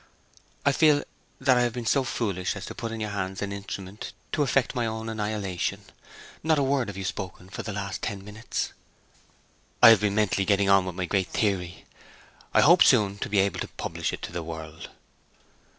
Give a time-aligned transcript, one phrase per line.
[0.65, 1.03] 'I feel
[1.39, 4.41] that I have been so foolish as to put in your hands an instrument to
[4.41, 5.81] effect my own annihilation.
[6.41, 8.73] Not a word have you spoken for the last ten minutes.'
[9.83, 11.85] 'I have been mentally getting on with my great theory.
[12.51, 14.89] I hope soon to be able to publish it to the world.